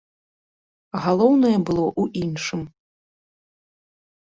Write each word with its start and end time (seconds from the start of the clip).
Галоўнае 1.03 1.53
было 1.69 1.85
ў 2.01 2.25
іншым. 2.25 2.61